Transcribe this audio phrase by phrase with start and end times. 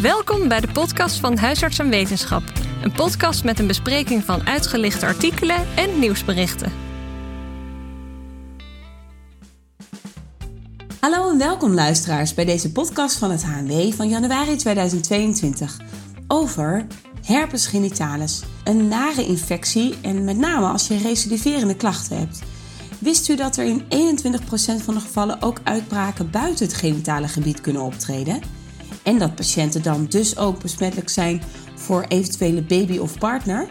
[0.00, 2.42] Welkom bij de podcast van Huisarts en Wetenschap.
[2.82, 6.72] Een podcast met een bespreking van uitgelichte artikelen en nieuwsberichten.
[11.00, 15.80] Hallo en welkom luisteraars bij deze podcast van het HNW van januari 2022
[16.28, 16.86] over
[17.24, 18.42] herpes genitalis.
[18.64, 22.42] Een nare infectie en met name als je recidiverende klachten hebt.
[22.98, 23.86] Wist u dat er in 21%
[24.84, 28.55] van de gevallen ook uitbraken buiten het genitale gebied kunnen optreden?
[29.06, 31.42] En dat patiënten dan dus ook besmettelijk zijn
[31.74, 33.68] voor eventuele baby of partner?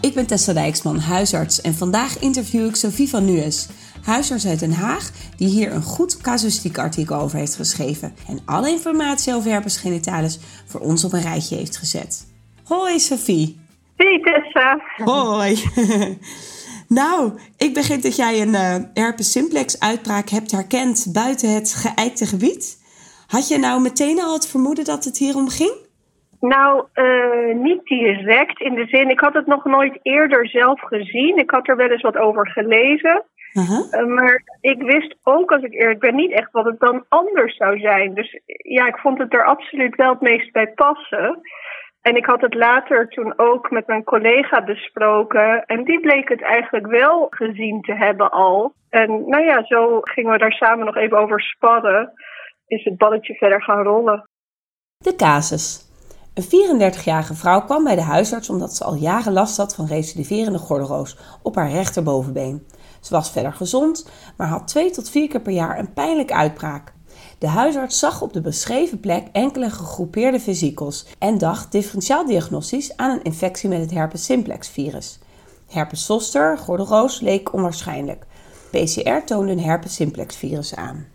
[0.00, 3.68] Ik ben Tessa Dijksman, huisarts en vandaag interview ik Sophie van Nues,
[4.02, 8.70] huisarts uit Den Haag, die hier een goed casuïstiek artikel over heeft geschreven en alle
[8.70, 12.26] informatie over herpes genitalis voor ons op een rijtje heeft gezet.
[12.64, 13.60] Hoi Sophie.
[13.96, 14.80] Hey Tessa.
[14.96, 15.62] Hoi.
[17.00, 22.26] nou, ik begreep dat jij een uh, herpes simplex uitbraak hebt herkend buiten het geëikte
[22.26, 22.82] gebied.
[23.26, 25.74] Had je nou meteen al het vermoeden dat het hier om ging?
[26.40, 28.60] Nou, uh, niet direct.
[28.60, 31.36] In de zin, ik had het nog nooit eerder zelf gezien.
[31.36, 33.24] Ik had er wel eens wat over gelezen.
[33.52, 34.00] Uh -huh.
[34.00, 37.56] uh, maar ik wist ook, als ik eerlijk ben, niet echt wat het dan anders
[37.56, 38.14] zou zijn.
[38.14, 41.40] Dus ja, ik vond het er absoluut wel het meest bij passen.
[42.02, 45.64] En ik had het later toen ook met mijn collega besproken.
[45.66, 48.74] En die bleek het eigenlijk wel gezien te hebben al.
[48.90, 52.12] En nou ja, zo gingen we daar samen nog even over sparren.
[52.82, 54.28] Het balletje verder gaan rollen.
[54.96, 55.84] De casus.
[56.34, 60.58] Een 34-jarige vrouw kwam bij de huisarts omdat ze al jaren last had van recidiverende
[60.58, 62.66] gordelroos op haar rechterbovenbeen.
[63.00, 66.92] Ze was verder gezond, maar had twee tot vier keer per jaar een pijnlijke uitbraak.
[67.38, 73.10] De huisarts zag op de beschreven plek enkele gegroepeerde vesicels en dacht differentiaal diagnostisch aan
[73.10, 75.18] een infectie met het herpes simplex virus.
[75.68, 78.26] Herpes zoster, gordelroos, leek onwaarschijnlijk.
[78.70, 81.06] PCR toonde een herpes simplex virus aan.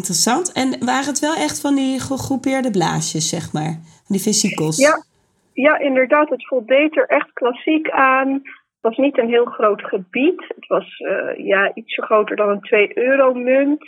[0.00, 0.52] Interessant.
[0.52, 3.72] En waren het wel echt van die gegroepeerde blaasjes, zeg maar?
[4.06, 4.76] Van die vesicels?
[4.76, 5.04] Ja,
[5.52, 6.28] ja inderdaad.
[6.28, 8.32] Het voldeed er echt klassiek aan.
[8.32, 10.44] Het was niet een heel groot gebied.
[10.48, 13.84] Het was uh, ja, ietsje groter dan een 2-euro-munt.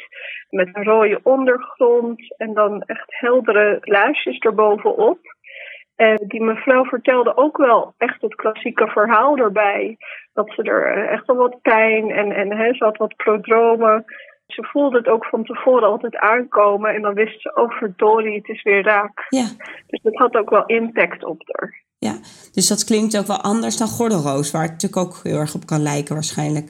[0.50, 2.34] Met een rode ondergrond.
[2.36, 5.18] En dan echt heldere blaasjes erbovenop.
[5.96, 9.96] En die mevrouw vertelde ook wel echt het klassieke verhaal erbij.
[10.32, 14.04] Dat ze er echt wel wat pijn en, en ze had wat prodromen.
[14.46, 18.48] Ze voelde het ook van tevoren altijd aankomen en dan wist ze, oh verdorie, het
[18.48, 19.26] is weer raak.
[19.28, 19.46] Ja.
[19.86, 21.84] Dus dat had ook wel impact op haar.
[21.98, 22.12] Ja,
[22.52, 25.66] dus dat klinkt ook wel anders dan gordelroos, waar het natuurlijk ook heel erg op
[25.66, 26.68] kan lijken waarschijnlijk.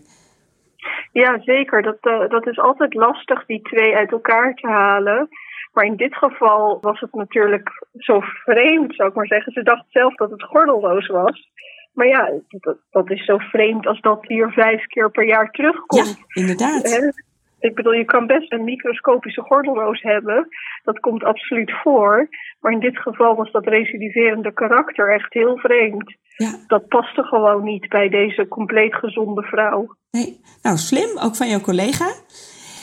[1.13, 1.83] Ja, zeker.
[1.83, 5.29] Dat, uh, dat is altijd lastig, die twee uit elkaar te halen.
[5.73, 9.53] Maar in dit geval was het natuurlijk zo vreemd, zou ik maar zeggen.
[9.53, 11.51] Ze dacht zelf dat het gordelroos was.
[11.93, 16.17] Maar ja, dat, dat is zo vreemd als dat hier vijf keer per jaar terugkomt.
[16.19, 17.13] Ja, inderdaad.
[17.59, 20.49] Ik bedoel, je kan best een microscopische gordelroos hebben.
[20.83, 22.29] Dat komt absoluut voor.
[22.61, 26.17] Maar in dit geval was dat recidiverende karakter echt heel vreemd.
[26.37, 26.59] Ja.
[26.67, 29.97] Dat paste gewoon niet bij deze compleet gezonde vrouw.
[30.11, 32.07] Nee, nou slim, ook van jouw collega.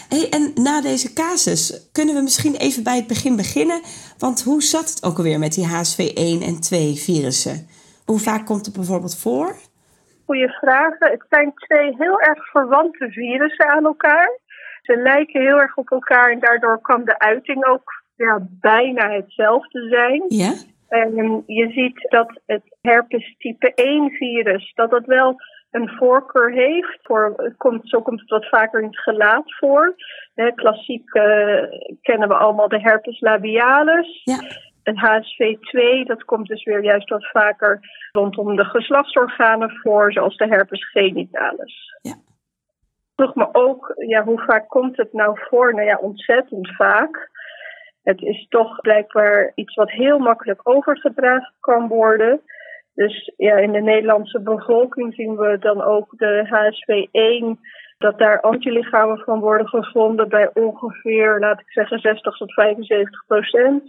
[0.09, 3.81] Hey, en na deze casus kunnen we misschien even bij het begin beginnen.
[4.17, 7.67] Want hoe zat het ook alweer met die HSV1 en 2 virussen?
[8.05, 9.55] Hoe vaak komt het bijvoorbeeld voor?
[10.25, 11.11] Goeie vragen.
[11.11, 14.39] Het zijn twee heel erg verwante virussen aan elkaar.
[14.83, 19.87] Ze lijken heel erg op elkaar en daardoor kan de uiting ook ja, bijna hetzelfde
[19.89, 20.23] zijn.
[20.27, 20.53] Ja?
[20.87, 25.35] En je ziet dat het herpes type 1 virus, dat dat wel
[25.71, 26.99] een voorkeur heeft.
[27.01, 29.95] Voor, komt, zo komt het wat vaker in het gelaat voor.
[30.35, 31.23] He, klassiek uh,
[32.01, 34.21] kennen we allemaal de herpes labialis.
[34.23, 34.39] Ja.
[34.83, 37.79] En HSV2, dat komt dus weer juist wat vaker
[38.11, 41.97] rondom de geslachtsorganen voor, zoals de herpes genitalis.
[42.01, 42.15] Ja
[43.15, 45.73] vroeg me ook, ja, hoe vaak komt het nou voor?
[45.73, 47.31] Nou ja, ontzettend vaak.
[48.03, 52.41] Het is toch blijkbaar iets wat heel makkelijk overgedragen kan worden.
[52.93, 57.59] Dus ja, in de Nederlandse bevolking zien we dan ook de HSV1,
[57.97, 63.83] dat daar antilichamen van worden gevonden bij ongeveer, laat ik zeggen, 60 tot 75 procent.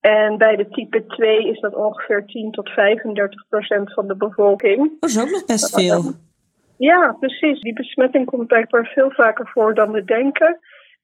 [0.00, 5.00] En bij de type 2 is dat ongeveer 10 tot 35 procent van de bevolking.
[5.00, 6.28] Dat is ook nog best veel.
[6.80, 7.60] Ja, precies.
[7.60, 10.58] Die besmetting komt blijkbaar veel vaker voor dan we denken.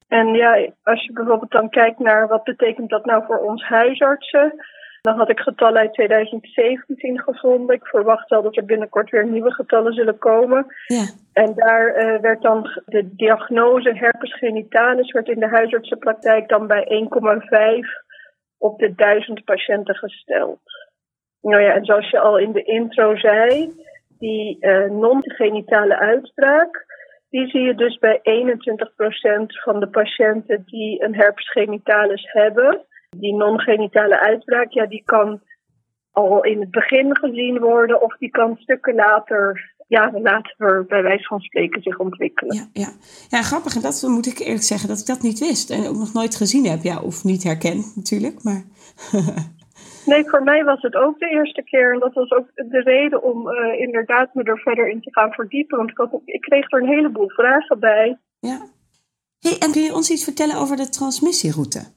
[0.07, 4.53] En ja, als je bijvoorbeeld dan kijkt naar wat betekent dat nou voor ons huisartsen,
[5.01, 7.75] dan had ik getallen uit 2017 gevonden.
[7.75, 10.65] Ik verwacht wel dat er binnenkort weer nieuwe getallen zullen komen.
[10.87, 11.05] Ja.
[11.33, 17.07] En daar uh, werd dan de diagnose herpes genitalis werd in de huisartsenpraktijk dan bij
[17.83, 18.07] 1,5
[18.57, 20.59] op de 1000 patiënten gesteld.
[21.41, 23.71] Nou ja, en zoals je al in de intro zei,
[24.19, 26.85] die uh, non-genitale uitbraak,
[27.29, 28.21] Die zie je dus bij 21%
[29.63, 32.85] van de patiënten die een herpes genitalis hebben.
[33.09, 35.41] Die non-genitale uitbraak, ja, die kan
[36.11, 41.23] al in het begin gezien worden of die kan stukken later jaren later bij wijze
[41.23, 42.55] van spreken zich ontwikkelen.
[42.55, 42.89] Ja, ja.
[43.29, 43.75] ja, grappig.
[43.75, 45.69] En dat moet ik eerlijk zeggen dat ik dat niet wist.
[45.69, 46.83] En ook nog nooit gezien heb.
[46.83, 48.43] Ja, of niet herkend natuurlijk.
[48.43, 48.63] Maar
[50.07, 51.93] Nee, voor mij was het ook de eerste keer.
[51.93, 55.31] En dat was ook de reden om uh, inderdaad me er verder in te gaan
[55.31, 55.77] verdiepen.
[55.77, 58.17] Want ik, had, ik kreeg er een heleboel vragen bij.
[58.39, 58.59] Ja.
[59.39, 61.95] Hey, en kun je ons iets vertellen over de transmissieroute?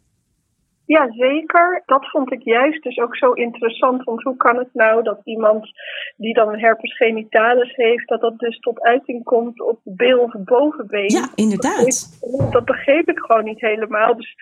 [0.97, 1.83] Ja, zeker.
[1.87, 4.05] Dat vond ik juist dus ook zo interessant.
[4.05, 5.71] Want hoe kan het nou dat iemand
[6.17, 10.19] die dan een herpes genitalis heeft, dat dat dus tot uiting komt op de bil
[10.19, 11.11] of bovenbeen?
[11.11, 12.19] Ja, inderdaad.
[12.21, 14.17] Dat, dat begreep ik gewoon niet helemaal.
[14.17, 14.35] Dus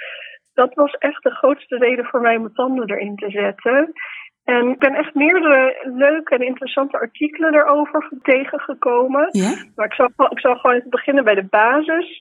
[0.58, 3.92] dat was echt de grootste reden voor mij om mijn tanden erin te zetten.
[4.44, 9.28] En ik ben echt meerdere leuke en interessante artikelen erover tegengekomen.
[9.30, 9.50] Ja?
[9.74, 12.20] Maar ik zal, ik zal gewoon even beginnen bij de basis.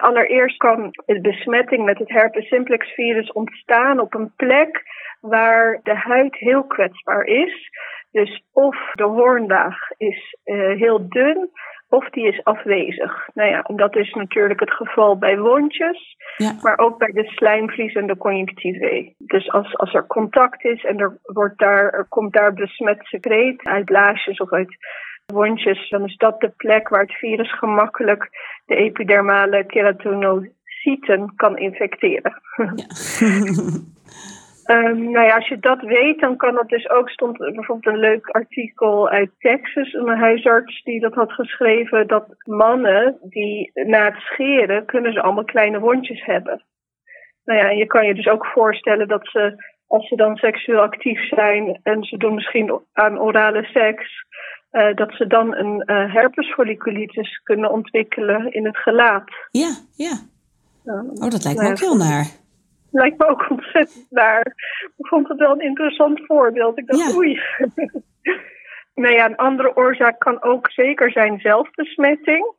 [0.00, 4.82] allereerst kan de besmetting met het herpes simplex virus ontstaan op een plek
[5.20, 7.70] waar de huid heel kwetsbaar is.
[8.10, 11.50] Dus of de hoornlaag is uh, heel dun
[11.88, 13.28] of die is afwezig.
[13.34, 16.52] Nou ja, dat is natuurlijk het geval bij wondjes, ja.
[16.62, 19.14] maar ook bij de slijmvlies en de conjunctivae.
[19.18, 23.64] Dus als, als er contact is en er, wordt daar, er komt daar besmet secreet
[23.64, 24.76] uit blaasjes of uit
[25.26, 28.28] wondjes, dan is dat de plek waar het virus gemakkelijk
[28.66, 32.42] de epidermale keratinocyten kan infecteren.
[32.56, 32.86] Ja.
[34.70, 38.00] Um, nou ja, als je dat weet, dan kan dat dus ook, stond bijvoorbeeld een
[38.00, 44.16] leuk artikel uit Texas, een huisarts die dat had geschreven, dat mannen die na het
[44.16, 46.64] scheren, kunnen ze allemaal kleine wondjes hebben.
[47.44, 50.80] Nou ja, en je kan je dus ook voorstellen dat ze, als ze dan seksueel
[50.80, 54.24] actief zijn en ze doen misschien aan orale seks,
[54.72, 59.30] uh, dat ze dan een uh, herpesfolliculitis kunnen ontwikkelen in het gelaat.
[59.50, 60.12] Ja, ja.
[60.84, 62.46] Oh, dat lijkt me ook heel naar
[62.90, 64.46] lijkt me ook ontzettend naar.
[64.96, 66.78] Ik vond het wel een interessant voorbeeld.
[66.78, 67.16] Ik dacht, Ja.
[67.16, 67.40] oei.
[69.02, 72.56] nou ja, een andere oorzaak kan ook zeker zijn zelfbesmetting.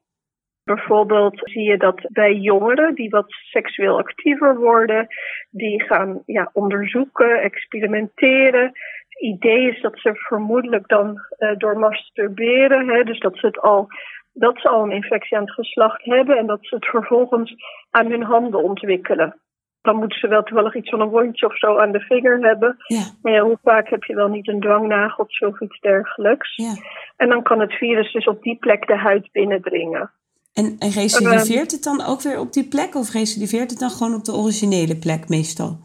[0.64, 5.08] Bijvoorbeeld zie je dat bij jongeren die wat seksueel actiever worden,
[5.50, 8.64] die gaan ja, onderzoeken, experimenteren.
[8.64, 13.60] Het idee is dat ze vermoedelijk dan eh, door masturberen, hè, dus dat ze het
[13.60, 13.88] al
[14.34, 17.56] dat ze al een infectie aan het geslacht hebben en dat ze het vervolgens
[17.92, 19.40] aan hun handen ontwikkelen.
[19.82, 22.76] Dan moeten ze wel toevallig iets van een wondje of zo aan de vinger hebben.
[22.88, 26.56] Ja, Maar ja, hoe vaak heb je wel niet een dwangnageltje of iets dergelijks?
[26.56, 26.74] ja.
[27.18, 30.12] En dan kan het virus dus op die plek de huid binnendringen.
[30.54, 32.96] En, en recidiveert het dan ook weer op die plek?
[32.96, 35.78] Of recidiveert het dan gewoon op de originele plek meestal?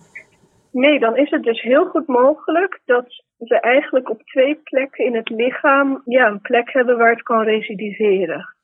[0.70, 5.14] Nee, dan is het dus heel goed mogelijk dat ze eigenlijk op twee plekken in
[5.14, 8.55] het lichaam ja, een plek hebben waar het kan recidiveren.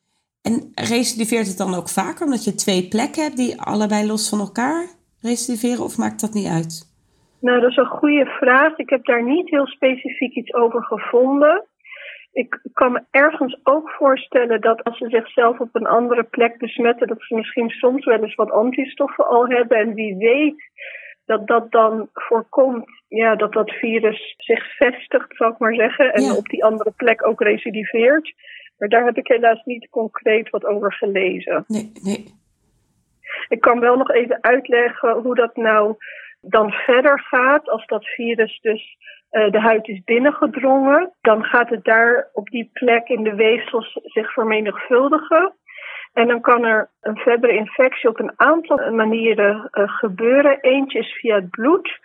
[0.43, 4.39] En recidiveert het dan ook vaker omdat je twee plekken hebt die allebei los van
[4.39, 4.87] elkaar
[5.23, 5.85] recidiveren?
[5.85, 6.89] Of maakt dat niet uit?
[7.41, 8.77] Nou, dat is een goede vraag.
[8.79, 11.65] Ik heb daar niet heel specifiek iets over gevonden.
[12.33, 17.07] Ik kan me ergens ook voorstellen dat als ze zichzelf op een andere plek besmetten,
[17.07, 19.79] dat ze misschien soms wel eens wat antistoffen al hebben.
[19.79, 20.63] En wie weet
[21.25, 26.13] dat dat dan voorkomt ja, dat dat virus zich vestigt, zal ik maar zeggen.
[26.13, 26.35] En Ja.
[26.37, 28.33] op die andere plek ook recidiveert.
[28.79, 31.65] Maar daar heb ik helaas niet concreet wat over gelezen.
[31.67, 32.25] Nee, nee.
[33.49, 35.97] Ik kan wel nog even uitleggen hoe dat nou
[36.41, 37.69] dan verder gaat.
[37.69, 38.97] Als dat virus dus
[39.31, 43.99] eh, de huid is binnengedrongen, dan gaat het daar op die plek in de weefsels
[44.03, 45.55] zich vermenigvuldigen.
[46.13, 50.61] En dan kan er een verdere infectie op een aantal manieren eh, gebeuren.
[50.61, 51.99] Eentje is via het bloed,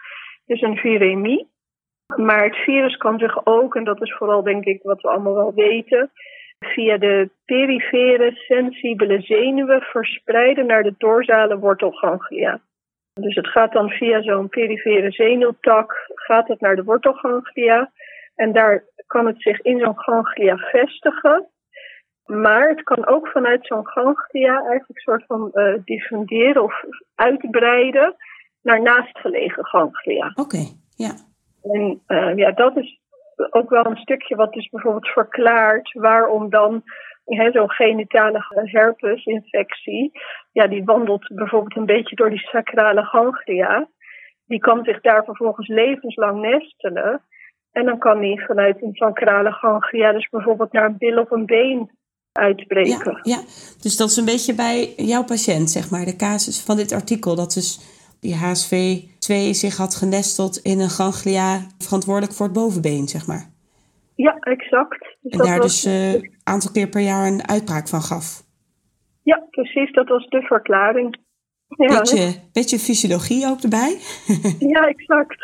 [0.46, 1.54] dus een viremie.
[2.16, 5.36] Maar het virus kan zich ook, en dat is vooral denk ik wat we allemaal
[5.36, 6.12] wel weten,
[6.60, 12.62] via de perifere sensibele zenuwen verspreiden naar de dorsale wortelganglia.
[13.14, 17.92] Dus het gaat dan via zo'n perifere zenuwtak, gaat het naar de wortelganglia.
[18.36, 21.48] En daar kan het zich in zo'n ganglia vestigen.
[22.26, 26.84] Maar het kan ook vanuit zo'n ganglia eigenlijk een soort van eh diffunderen of
[27.16, 28.16] uitbreiden
[28.62, 30.32] naar naastgelegen ganglia.
[30.36, 30.64] Oké,
[30.96, 31.14] ja.
[31.62, 33.00] En eh, ja, dat is
[33.50, 36.84] ook wel een stukje wat dus bijvoorbeeld verklaart waarom dan
[37.26, 40.12] zo'n genitale herpesinfectie,
[40.52, 43.88] ja, die wandelt bijvoorbeeld een beetje door die sacrale ganglia.
[44.46, 47.22] Die kan zich daar vervolgens levenslang nestelen.
[47.72, 51.46] En dan kan die vanuit een sacrale ganglia dus bijvoorbeeld naar een bil of een
[51.46, 51.90] been
[52.32, 53.20] uitbreken.
[53.22, 53.38] Ja,
[53.82, 57.36] dus dat is een beetje bij jouw patiënt, zeg maar, de casus van dit artikel.
[57.36, 57.95] Dat dus
[58.26, 63.50] die HSV2 zich had genesteld in een ganglia verantwoordelijk voor het bovenbeen, zeg maar.
[64.16, 65.18] Ja, exact.
[65.22, 68.44] Dus En daar was- dus een aantal keer per jaar een uitbraak van gaf.
[69.24, 69.92] Ja, precies.
[69.94, 71.18] Dat was de verklaring.
[71.68, 73.98] Ja, beetje, beetje fysiologie ook erbij.
[74.74, 75.36] ja, exact.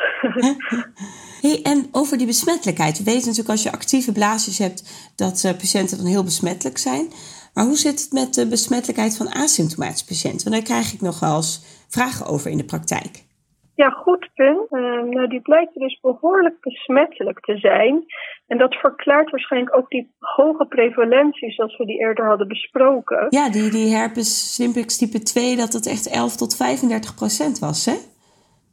[1.41, 2.97] hey, en over die besmettelijkheid.
[2.97, 7.07] We weten natuurlijk als je actieve blaasjes hebt dat uh, patiënten dan heel besmettelijk zijn.
[7.53, 10.49] Maar hoe zit het met de besmettelijkheid van asymptomatische patiënten?
[10.49, 13.29] Want daar krijg ik nog wel eens vragen over in de praktijk.
[13.75, 14.71] Ja, goed punt.
[14.71, 18.05] Uh, nou, die blijkt dus behoorlijk besmettelijk te zijn.
[18.47, 23.27] En dat verklaart waarschijnlijk ook die hoge prevalentie zoals we die eerder hadden besproken.
[23.29, 27.85] Ja, die, die herpes simplex type 2, dat het echt 11 tot 35 procent was,
[27.85, 27.95] hè?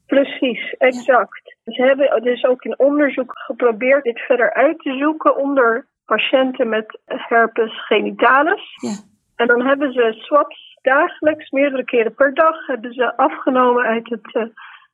[0.06, 1.56] Precies, exact.
[1.64, 6.98] Ze hebben dus ook in onderzoek geprobeerd dit verder uit te zoeken onder patiënten met
[7.04, 8.76] herpes genitalis.
[8.80, 8.96] Ja.
[9.36, 14.34] En dan hebben ze swabs dagelijks, meerdere keren per dag, hebben ze afgenomen uit het
[14.34, 14.42] uh,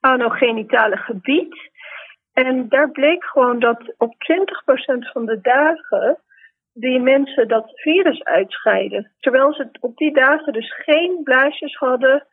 [0.00, 1.70] anogenitale gebied.
[2.32, 6.18] En daar bleek gewoon dat op 20% van de dagen
[6.72, 9.12] die mensen dat virus uitscheiden.
[9.20, 12.26] Terwijl ze op die dagen dus geen blaasjes hadden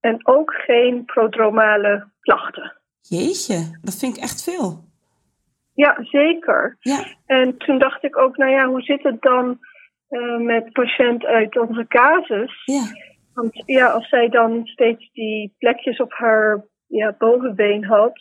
[0.00, 2.76] en ook geen prodromale klachten.
[3.00, 4.91] Jeetje, dat vind ik echt veel.
[5.74, 6.76] Ja, zeker.
[6.80, 7.04] Ja.
[7.26, 9.58] En toen dacht ik ook, nou ja, hoe zit het dan
[10.10, 12.62] uh, met patiënt uit onze casus?
[12.64, 12.82] Ja.
[13.34, 18.12] Want ja, als zij dan steeds die plekjes op haar ja, bovenbeen had,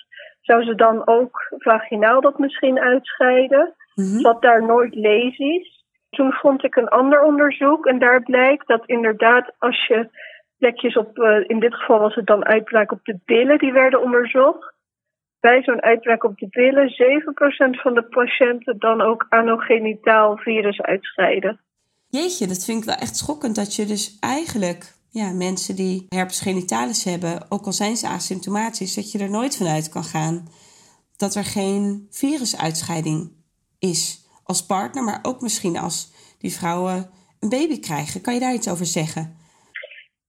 [0.42, 3.76] zou ze dan ook vaginaal dat misschien uitscheiden?
[3.96, 5.86] Mm Zat daar nooit lesies?
[6.10, 10.10] Toen vond ik een ander onderzoek en daar blijkt dat inderdaad als je
[10.58, 14.02] plekjes op, uh, in dit geval was het dan uitbraak op de billen, die werden
[14.02, 14.74] onderzocht.
[15.42, 16.90] Bij zo'n uitbraak op de billen
[17.78, 21.60] 7% van de patiënten dan ook anogenitaal virus uitscheiden.
[22.08, 26.42] Jeetje, dat vind ik wel echt schokkend dat je dus eigenlijk ja, mensen die herpes
[26.42, 30.48] genitalis hebben, ook al zijn ze asymptomatisch, dat je er nooit vanuit kan gaan
[31.22, 33.32] dat er geen virusuitscheiding
[33.80, 38.22] is als partner, maar ook misschien als die vrouwen een baby krijgen.
[38.22, 39.36] Kan je daar iets over zeggen?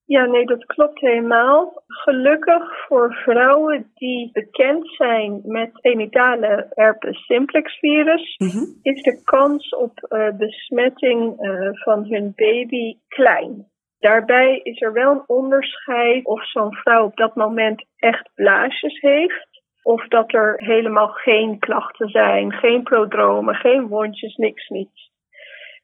[0.05, 1.83] Ja, nee, dat klopt helemaal.
[1.87, 8.65] Gelukkig voor vrouwen die bekend zijn met genitale herpes simplex virus, mhm.
[8.83, 13.71] is de kans op uh, besmetting uh, van hun baby klein.
[13.99, 19.49] Daarbij is er wel een onderscheid of zo'n vrouw op dat moment echt blaasjes heeft.
[19.83, 25.12] Of dat er helemaal geen klachten zijn, geen prodromen, geen wondjes, niks, niets.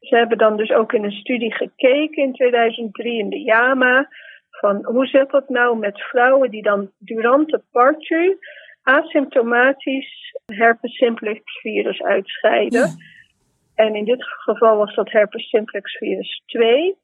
[0.00, 4.08] Ze hebben dan dus ook in een studie gekeken in 2003 in de JAMA.
[4.50, 8.38] Van hoe zit dat nou met vrouwen die dan durant de partu
[8.82, 12.88] asymptomatisch herpes simplex virus uitscheiden.
[13.74, 16.96] En in dit geval was dat herpes simplex virus 2.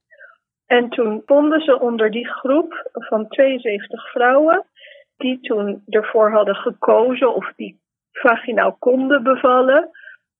[0.66, 4.64] En toen vonden ze onder die groep van 72 vrouwen,
[5.16, 7.80] die toen ervoor hadden gekozen of die
[8.12, 9.90] vaginaal konden bevallen,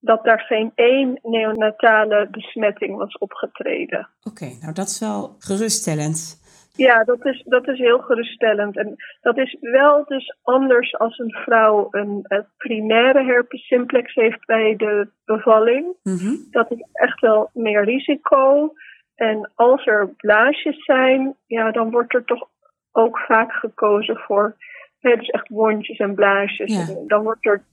[0.05, 4.09] dat daar geen één neonatale besmetting was opgetreden.
[4.23, 6.43] Oké, nou dat is wel geruststellend.
[6.75, 8.77] Ja, dat is, dat is heel geruststellend.
[8.77, 12.25] En dat is wel dus anders als een vrouw een,
[12.57, 15.95] primaire herpes simplex heeft bij de bevalling.
[16.03, 16.35] Mhm.
[16.51, 18.73] Dat is echt wel meer risico.
[19.15, 22.47] En als er blaasjes zijn, ja, dan wordt er toch
[22.91, 24.55] ook vaak gekozen voor
[24.99, 26.95] hè, dus echt wondjes en blaasjes.
[27.07, 27.63] dan wordt er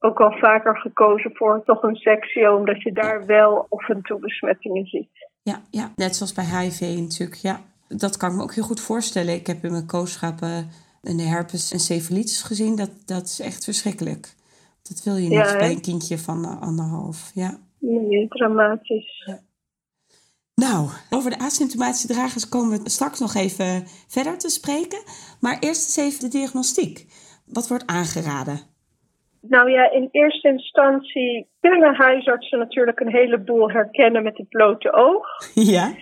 [0.00, 4.18] ook al vaker gekozen voor toch een sectie, omdat je daar wel af en toe
[4.18, 5.28] besmettingen ziet.
[5.42, 7.34] Ja, ja, net zoals bij HIV natuurlijk.
[7.34, 9.34] Ja, dat kan ik me ook heel goed voorstellen.
[9.34, 10.70] Ik heb in mijn kooschappen
[11.02, 12.76] een herpes en cephalitis gezien.
[12.76, 14.34] Dat, dat is echt verschrikkelijk.
[14.82, 17.30] Dat wil je niet bij een kindje van anderhalf.
[17.34, 17.58] Ja.
[17.78, 19.22] Nee, dramatisch.
[19.26, 19.40] Ja.
[20.54, 25.02] Nou, over de asymptomatische dragers komen we straks nog even verder te spreken.
[25.40, 27.06] Maar eerst eens even de diagnostiek.
[27.44, 28.69] Wat wordt aangeraden?
[29.40, 35.26] Nou ja, in eerste instantie kunnen huisartsen natuurlijk een heleboel herkennen met het blote oog.
[35.54, 35.92] Ja.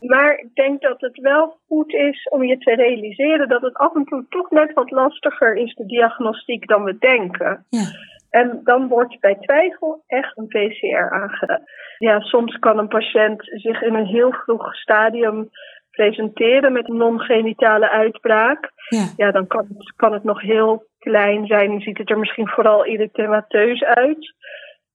[0.00, 3.94] Maar ik denk dat het wel goed is om je te realiseren dat het af
[3.94, 7.66] en toe toch net wat lastiger is, de diagnostiek, dan we denken.
[7.68, 7.84] Ja.
[8.30, 11.68] En dan wordt bij twijfel echt een PCR aangeraden.
[11.98, 15.50] Ja, soms kan een patiënt zich in een heel vroeg stadium
[16.00, 18.70] presenteren met een non-genitale uitbraak.
[18.88, 22.18] Ja, ja dan kan het, kan het nog heel klein zijn en ziet het er
[22.18, 24.34] misschien vooral erythemateus uit.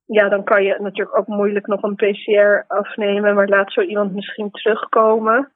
[0.05, 4.13] Ja, dan kan je natuurlijk ook moeilijk nog een PCR afnemen, maar laat zo iemand
[4.13, 5.51] misschien terugkomen.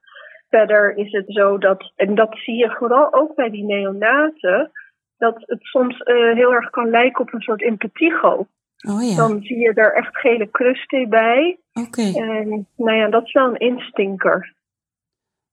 [0.50, 4.72] Verder is het zo dat, en dat zie je vooral ook bij die neonaten,
[5.18, 8.48] dat het soms uh, heel erg kan lijken op een soort impetigo.
[8.90, 9.16] Oh, ja.
[9.16, 11.60] Dan zie je er echt gele krusten bij.
[11.74, 12.02] Oké.
[12.02, 14.58] En nou ja, dat is wel een instinker.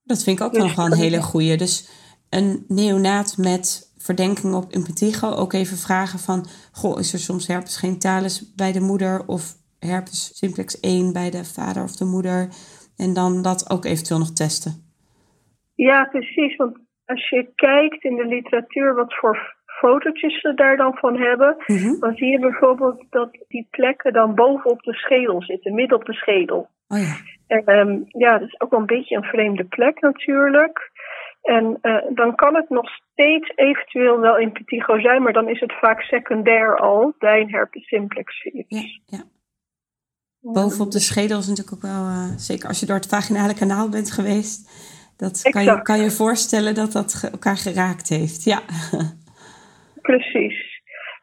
[0.07, 1.57] Dat vind ik ook nog wel een hele goeie.
[1.57, 1.89] Dus
[2.31, 6.47] een neonaat met verdenking op impetigo ook even vragen van...
[6.73, 9.43] Goh, is er soms herpes genitalis bij de moeder of
[9.79, 12.49] herpes simplex 1 bij de vader of de moeder?
[12.97, 14.73] En dan dat ook eventueel nog testen.
[15.75, 16.57] Ja, precies.
[16.57, 21.57] Want als je kijkt in de literatuur wat voor fotootjes ze daar dan van hebben,
[21.67, 22.01] mhm.
[22.01, 26.13] dan zie je bijvoorbeeld dat die plekken dan bovenop de schedel zitten, midden op de
[26.13, 26.69] schedel.
[26.89, 27.17] Oh ja.
[27.49, 30.91] Um, ja, dat is ook wel een beetje een vreemde plek natuurlijk.
[31.43, 35.61] En uh, dan kan het nog steeds eventueel wel in Petigo zijn, maar dan is
[35.61, 39.01] het vaak secundair al bij een herpes simplex virus.
[39.07, 39.25] Ja, ja.
[40.41, 43.89] Bovenop de schedel is natuurlijk ook wel, uh, zeker als je door het vaginale kanaal
[43.89, 44.71] bent geweest,
[45.17, 48.45] dat kan je, kan je voorstellen dat dat elkaar geraakt heeft.
[48.45, 48.61] Ja.
[50.03, 50.76] Precies.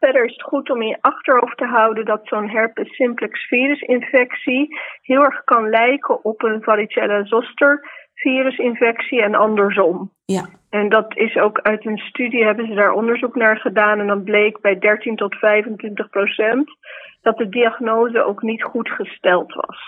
[0.03, 4.67] Verder is het goed om in je achterhoofd te houden dat zo'n herpes simplex virusinfectie
[5.01, 10.11] heel erg kan lijken op een varicella zoster virusinfectie en andersom.
[10.25, 10.45] Ja.
[10.69, 13.99] En dat is ook uit een studie, hebben ze daar onderzoek naar gedaan.
[13.99, 16.69] En dan bleek bij 13 tot 25 procent
[17.21, 19.79] dat de diagnose ook niet goed gesteld was.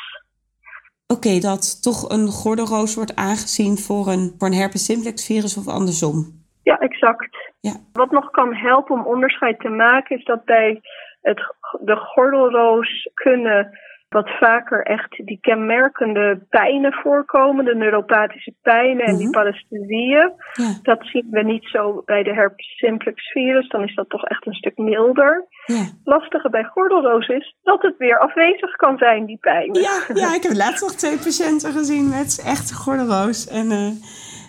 [1.07, 5.67] Oké, dat toch een gordelroos wordt aangezien voor een, voor een herpes simplex virus of
[5.67, 6.43] andersom?
[6.63, 7.44] Ja, exact.
[7.67, 7.75] Ja.
[7.93, 10.81] Wat nog kan helpen om onderscheid te maken, is dat bij
[11.21, 13.77] het, de gordelroos kunnen
[14.09, 19.37] wat vaker echt die kenmerkende pijnen voorkomen, de neuropathische pijnen en die mhm.
[19.37, 20.31] paresthesieën.
[20.53, 20.79] Ja.
[20.81, 24.45] Dat zien we niet zo bij de herpes simplex virus, dan is dat toch echt
[24.45, 25.47] een stuk milder.
[25.65, 25.85] Ja.
[26.03, 29.73] Lastige bij gordelroos is dat het weer afwezig kan zijn, die pijn.
[29.73, 33.91] Ja, ja ik heb laatst nog twee patiënten gezien met echt gordelroos en uh,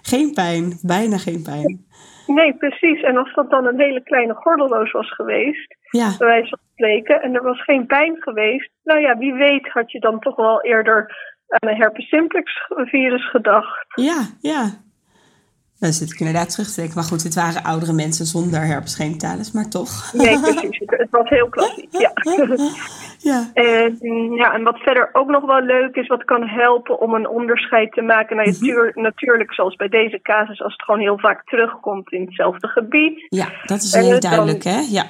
[0.03, 1.86] geen pijn, bijna geen pijn.
[2.27, 3.03] Nee, precies.
[3.03, 6.15] En als dat dan een hele kleine gordelloos was geweest, ja.
[6.19, 9.93] bij wijze van spreken, en er was geen pijn geweest, nou ja, wie weet had
[9.93, 11.17] je dan toch wel eerder
[11.49, 13.87] aan een herpes simplex virus gedacht.
[13.95, 14.65] Ja, ja.
[15.79, 16.95] Dan zit ik inderdaad terug te denken.
[16.95, 20.13] Maar goed, het waren oudere mensen zonder herpesgenitalis, maar toch.
[20.13, 20.83] Nee, precies.
[20.87, 22.13] Het was heel klassiek, ja.
[23.19, 23.51] ja.
[23.55, 23.99] En,
[24.35, 24.55] ja.
[24.55, 28.03] En wat verder ook nog wel leuk is, wat kan helpen om een onderscheid te
[28.03, 28.37] maken.
[28.37, 32.69] Nou, mm natuurlijk, zoals bij deze casus, als het gewoon heel vaak terugkomt in hetzelfde
[32.69, 33.27] gebied.
[33.29, 34.79] Ja, dat is heel duidelijk, hè?
[34.91, 35.07] Ja.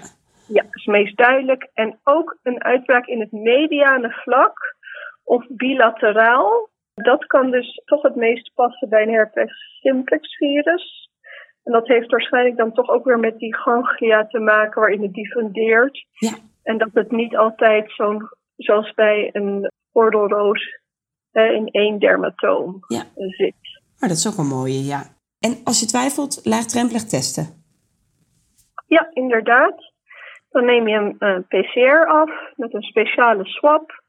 [0.46, 1.68] Ja, dat is meest duidelijk.
[1.74, 4.76] En ook een uitbraak in het mediane vlak
[5.24, 6.68] of bilateraal.
[7.02, 11.10] Dat kan dus toch het meest passen bij een herpes simplex virus.
[11.62, 15.12] En dat heeft waarschijnlijk dan toch ook weer met die ganglia te maken waarin het
[15.12, 16.06] diffundeert.
[16.12, 16.32] Ja.
[16.62, 20.84] En dat het niet altijd zo'n, zoals bij een gordelroos,
[21.32, 23.04] in één dermatoom ja.
[23.14, 23.54] zit.
[23.98, 25.02] Maar dat is ook een mooie, ja.
[25.38, 27.64] En als je twijfelt, laagdrempelig testen.
[28.86, 29.92] Ja, inderdaad.
[30.50, 34.02] Dan neem je een, PCR af met een speciale swab.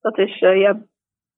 [0.00, 0.78] Dat is uh, ja,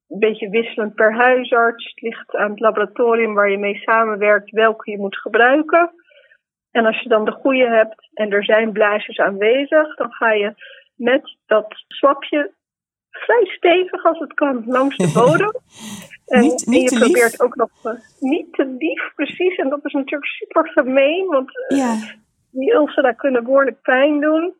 [0.08, 1.84] een beetje wisselend per huisarts.
[1.84, 5.90] Het ligt aan het laboratorium waar je mee samenwerkt welke je moet gebruiken.
[6.70, 10.54] En als je dan de goede hebt en er zijn blaasjes aanwezig, dan ga je
[10.94, 12.52] met dat swapje
[13.10, 15.52] vrij stevig als het kan langs de bodem.
[16.26, 19.56] en, niet, niet je probeert ook nog uh, niet te lief, precies.
[19.56, 21.94] En dat is natuurlijk super gemeen, want uh, ja.
[22.50, 24.54] die ulcera kunnen behoorlijk pijn doen.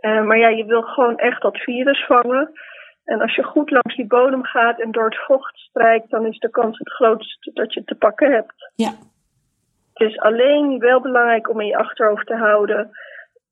[0.00, 2.50] Uh, maar ja, je wil gewoon echt dat virus vangen.
[3.08, 6.38] En als je goed langs die bodem gaat en door het vocht strijkt, dan is
[6.38, 8.72] de kans het grootst dat je het te pakken hebt.
[8.74, 8.92] Ja.
[9.92, 12.90] Het is alleen wel belangrijk om in je achterhoofd te houden.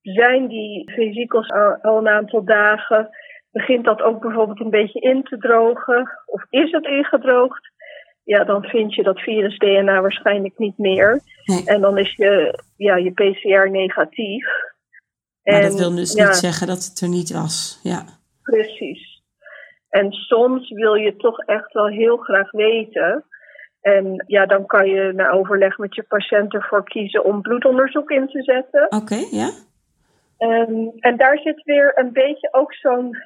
[0.02, 1.50] Zijn die vesicels
[1.82, 3.08] al, een aantal dagen?
[3.50, 6.10] Begint dat ook bijvoorbeeld een beetje in te drogen?
[6.26, 7.70] Of is het ingedroogd?
[8.24, 11.20] Ja, dan vind je dat virus-DNA waarschijnlijk niet meer.
[11.44, 11.64] Nee.
[11.64, 14.46] En dan is je, ja, je PCR negatief.
[15.42, 17.80] Maar en, dat wil dus ja, niet zeggen dat het er niet was.
[17.82, 18.04] Ja.
[18.42, 19.15] Precies.
[20.00, 23.24] En soms wil je toch echt wel heel graag weten.
[23.80, 28.28] En ja, dan kan je na overleg met je patiënt ervoor kiezen om bloedonderzoek in
[28.28, 28.86] te zetten.
[28.90, 29.50] Oké, ja.
[30.38, 33.16] En, en daar zit weer een beetje ook zo'n,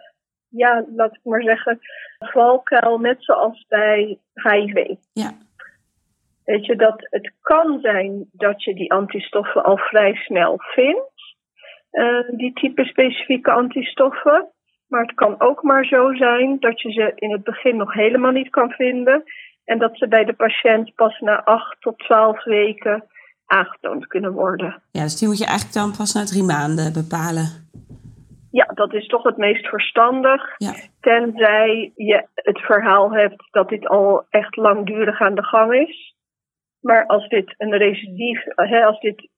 [0.49, 1.79] ja, laat ik maar zeggen,
[2.19, 4.95] valkuil, net zoals bij HIV.
[5.13, 5.33] Ja.
[6.45, 11.37] Weet je, dat het kan zijn dat je die antistoffen al vrij snel vindt,
[11.93, 14.49] uh, die type specifieke antistoffen.
[14.91, 18.31] Maar het kan ook maar zo zijn dat je ze in het begin nog helemaal
[18.33, 19.23] niet kan vinden.
[19.65, 23.05] En dat ze bij de patiënt pas na 8 tot 12 weken
[23.47, 24.83] aangetoond kunnen worden.
[24.91, 27.69] Ja, dus die moet je eigenlijk dan pas na drie maanden bepalen.
[28.51, 30.55] Ja, dat is toch het meest verstandig.
[30.59, 30.73] Ja.
[31.01, 36.15] Tenzij je het verhaal hebt dat dit al echt langdurig aan de gang is.
[36.81, 39.29] Maar als dit een recidief, als dit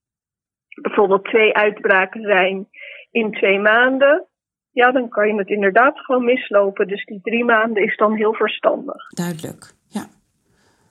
[0.83, 2.69] bijvoorbeeld twee uitbraken zijn
[3.11, 4.27] in twee maanden,
[4.73, 6.89] ja, dan kan je het inderdaad gewoon mislopen.
[6.89, 9.09] Dus die drie maanden is dan heel verstandig.
[9.09, 10.05] Duidelijk, ja.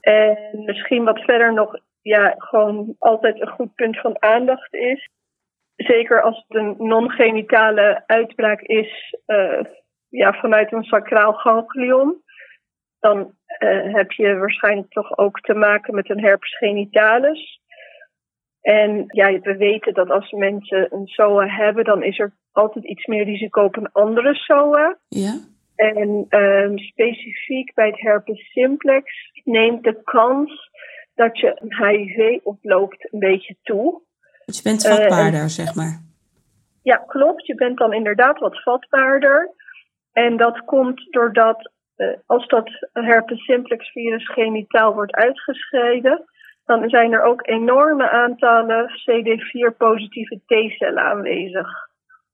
[0.02, 5.10] En misschien wat verder nog, ja, gewoon altijd een goed punt van aandacht is.
[5.76, 9.64] Zeker als het een non-genitale uitbraak is, uh,
[10.10, 12.22] ja, vanuit een sacraal ganglion.
[13.00, 13.34] Dan
[13.92, 17.62] heb je waarschijnlijk toch ook te maken met een herpes genitalis.
[18.62, 23.06] En ja, we weten dat als mensen een SOA hebben, dan is er altijd iets
[23.06, 24.98] meer risico op een andere SOA.
[25.08, 25.40] Ja.
[25.76, 30.70] En um, specifiek bij het herpes simplex neemt de kans
[31.16, 34.02] dat je een HIV oploopt een beetje toe.
[34.46, 36.02] Dus je bent vatbaarder, uh, zeg maar.
[36.84, 37.46] Ja, klopt.
[37.46, 39.52] Je bent dan inderdaad wat vatbaarder.
[40.12, 46.26] En dat komt doordat uh, als dat herpes simplex virus genitaal wordt uitgescheiden,
[46.66, 51.90] dan zijn er ook enorme aantallen CD4-positieve T-cellen aanwezig.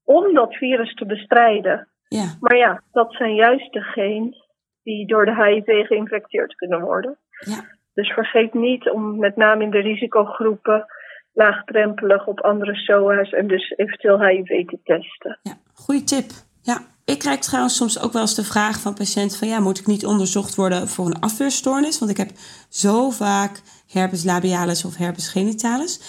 [0.08, 1.88] Om dat virus te bestrijden.
[2.08, 2.36] Ja.
[2.40, 4.36] Maar ja, dat zijn juist degenen
[4.84, 7.18] die door de HIV geïnfecteerd kunnen worden.
[7.40, 7.64] Ja.
[7.94, 10.86] Dus vergeet niet om met name in de risicogroepen
[11.34, 15.40] laagdrempelig op andere SOA's en dus eventueel HIV te testen.
[15.42, 16.30] Ja, goede tip.
[16.62, 19.80] Ja, ik krijg trouwens soms ook wel eens de vraag van patiënten van ja, moet
[19.80, 22.00] ik niet onderzocht worden voor een afweerstoornis?
[22.00, 22.30] Want ik heb
[22.70, 26.02] zo vaak herpes labialis of herpes genitalis.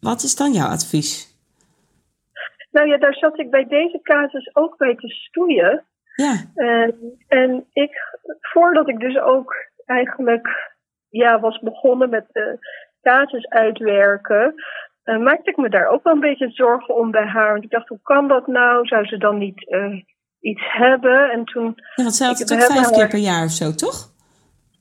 [0.00, 1.29] Wat is dan jouw advies?
[2.70, 5.84] Nou ja, daar zat ik bij deze casus ook bij te stoeien.
[6.14, 6.34] Ja.
[6.54, 7.90] En, en ik,
[8.40, 9.54] voordat ik dus ook
[9.84, 10.74] eigenlijk
[11.08, 12.58] ja, was begonnen met de
[13.02, 14.54] casus uitwerken,
[15.04, 17.52] uh, maakte ik me daar ook wel een beetje zorgen om bij haar.
[17.52, 18.86] Want ik dacht, hoe kan dat nou?
[18.86, 20.02] Zou ze dan niet uh,
[20.40, 21.30] iets hebben?
[21.30, 21.74] En toen.
[21.94, 22.92] Ja, want ze had het ook vijf haar...
[22.92, 24.08] keer per jaar of zo, toch?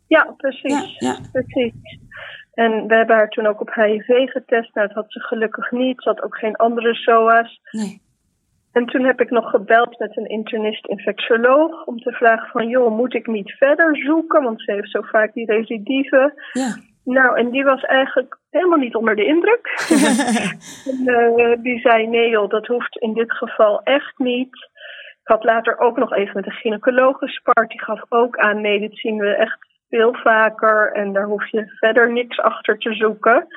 [0.08, 0.98] Ja, precies.
[1.00, 1.18] Ja, ja.
[1.32, 1.74] precies.
[2.64, 4.76] En we hebben haar toen ook op HIV getest.
[4.76, 6.02] Nou, dat had ze gelukkig niet.
[6.02, 7.62] Ze had ook geen andere SOA's.
[7.72, 8.02] Nee.
[8.72, 13.14] En toen heb ik nog gebeld met een internist-infectioloog om te vragen van, joh, moet
[13.14, 14.44] ik niet verder zoeken?
[14.44, 16.34] Want ze heeft zo vaak die recidieven.
[16.54, 16.78] Ja.
[17.04, 19.68] Nou, en die was eigenlijk helemaal niet onder de indruk.
[20.92, 24.56] en, uh, die zei, nee joh, dat hoeft in dit geval echt niet.
[25.22, 27.70] Ik had later ook nog even met een gynaecoloog gespart.
[27.70, 31.76] Die gaf ook aan, nee, dit zien we echt veel vaker en daar hoef je
[31.80, 33.48] verder niks achter te zoeken.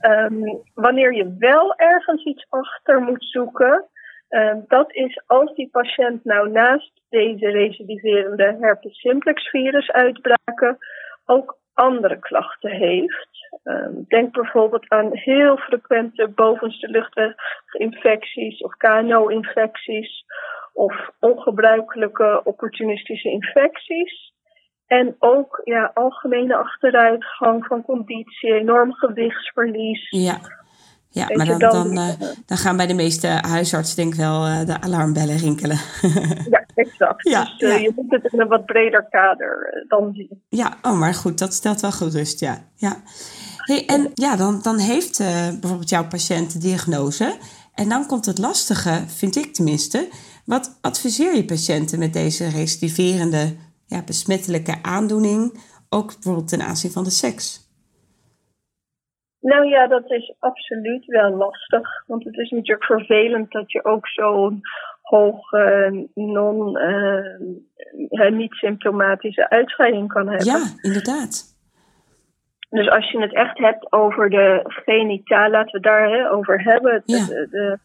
[0.00, 3.84] Um, wanneer je wel ergens iets achter moet zoeken,
[4.28, 10.78] um, dat is als die patiënt nou naast deze recidiverende herpes simplex virus uitbraken
[11.24, 13.28] ook andere klachten heeft.
[13.64, 20.24] Um, denk bijvoorbeeld aan heel frequente bovenste luchtweginfecties of KNO-infecties
[20.72, 24.34] of ongebruikelijke opportunistische infecties.
[24.86, 30.10] En ook ja, algemene achteruitgang van conditie, enorm gewichtsverlies.
[30.10, 30.40] Ja,
[31.08, 32.08] ja maar dan, dan, dan, uh,
[32.46, 35.78] dan, gaan bij de meeste huisartsen denk ik wel uh, de alarmbellen rinkelen.
[36.54, 37.28] ja, exact.
[37.28, 37.76] Ja, dus uh, ja.
[37.76, 40.42] je moet het in een wat breder kader dan zien.
[40.48, 42.58] Ja, oh, maar goed, dat stelt wel gerust, ja.
[42.74, 42.96] ja.
[43.56, 45.18] Hey, en ja, dan, dan heeft
[45.60, 47.36] bijvoorbeeld jouw patiënt de diagnose.
[47.74, 50.08] En dan komt het lastige, vind ik tenminste.
[50.44, 55.40] Wat adviseer je patiënten met deze recidiverende ja, besmettelijke aandoening,
[55.88, 57.64] ook bijvoorbeeld ten aanzien van de seks?
[59.40, 62.04] Nou ja, dat is absoluut wel lastig.
[62.06, 64.60] Want het is natuurlijk vervelend dat je ook zo'n
[65.02, 66.78] hoge, non,
[68.10, 70.46] uh, niet-symptomatische uitscheiding kan hebben.
[70.46, 71.56] Ja, inderdaad.
[72.70, 77.02] Dus als je het echt hebt over de genitale, laten we daar hè, over hebben.
[77.04, 77.26] Ja.
[77.26, 77.78] De, de,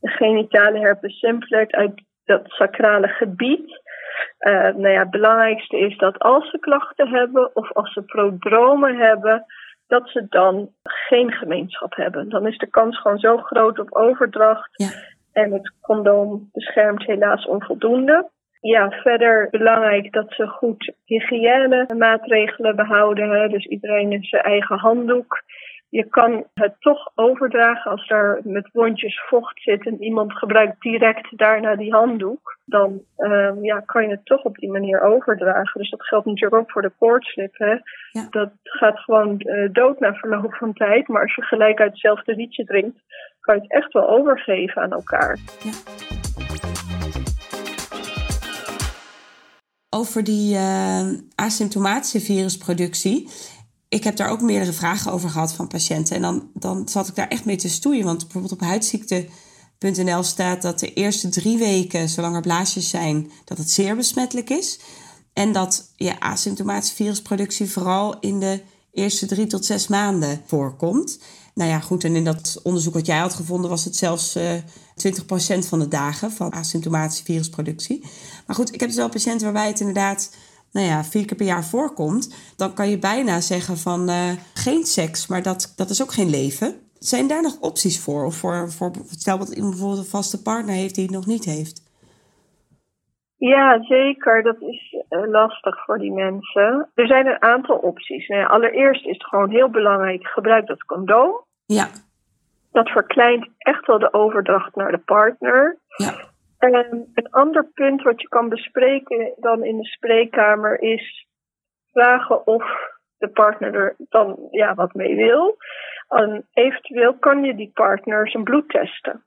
[0.00, 3.80] de genitale herpes simplex uit dat sacrale gebied.
[4.38, 8.96] Uh, nou ja, het belangrijkste is dat als ze klachten hebben of als ze prodromen
[8.96, 9.44] hebben,
[9.86, 12.28] dat ze dan geen gemeenschap hebben.
[12.28, 14.70] Dan is de kans gewoon zo groot op overdracht.
[14.72, 14.88] Ja.
[15.32, 18.30] En het condoom beschermt helaas onvoldoende.
[18.60, 23.30] Ja, verder belangrijk dat ze goed hygiënemaatregelen behouden.
[23.30, 23.48] Hè?
[23.48, 25.42] Dus iedereen in zijn eigen handdoek.
[25.90, 31.38] Je kan het toch overdragen als daar met wondjes vocht zit en iemand gebruikt direct
[31.38, 32.58] daarna die handdoek.
[32.64, 35.80] Dan um, ja, kan je het toch op die manier overdragen.
[35.80, 37.58] Dus dat geldt natuurlijk ook voor de koortslip.
[37.58, 37.74] Hè?
[38.10, 38.26] Ja.
[38.30, 41.08] Dat gaat gewoon uh, dood na verloop van tijd.
[41.08, 42.98] Maar als je gelijk uit hetzelfde rietje drinkt,
[43.40, 45.38] kan je het echt wel overgeven aan elkaar.
[45.62, 45.70] Ja.
[49.90, 53.28] Over die uh, asymptomatische virusproductie
[53.88, 56.16] ik heb daar ook meerdere vragen over gehad van patiënten.
[56.16, 58.04] En dan, dan zat ik daar echt mee te stoeien.
[58.04, 63.58] Want bijvoorbeeld op huidziekte.nl staat dat de eerste drie weken, zolang er blaasjes zijn, dat
[63.58, 64.78] het zeer besmettelijk is.
[65.32, 71.18] En dat je asymptomatische virusproductie vooral in de eerste drie tot zes maanden voorkomt.
[71.54, 74.52] Nou ja, goed, en in dat onderzoek wat jij had gevonden was het zelfs uh,
[75.54, 78.04] 20% van de dagen van asymptomatische virusproductie.
[78.46, 80.30] Maar goed, ik heb dus wel patiënten waarbij het inderdaad
[80.72, 84.84] nou ja, vier keer per jaar voorkomt, dan kan je bijna zeggen van uh, geen
[84.84, 86.74] seks, maar dat, dat is ook geen leven.
[86.98, 88.24] Zijn daar nog opties voor?
[88.24, 91.44] Of voor, voor stel dat iemand bijvoorbeeld een vaste partner heeft die het nog niet
[91.44, 91.86] heeft?
[93.38, 94.42] Ja, zeker.
[94.42, 96.90] Dat is uh, lastig voor die mensen.
[96.94, 98.28] Er zijn een aantal opties.
[98.28, 101.44] Nou ja, allereerst is het gewoon heel belangrijk: gebruik dat condoom.
[101.66, 101.88] Ja.
[102.72, 105.78] Dat verkleint echt wel de overdracht naar de partner.
[105.96, 106.14] Ja.
[106.58, 106.74] En
[107.14, 111.26] een ander punt wat je kan bespreken dan in de spreekkamer is
[111.92, 112.64] vragen of
[113.18, 115.56] de partner er dan ja, wat mee wil.
[116.08, 119.22] En eventueel kan je die partner zijn bloed testen.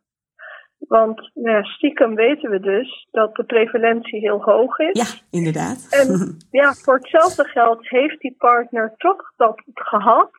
[0.77, 4.99] Want nou ja, stiekem weten we dus dat de prevalentie heel hoog is.
[4.99, 5.87] Ja, inderdaad.
[5.89, 10.31] En ja, voor hetzelfde geld heeft die partner toch dat gehad.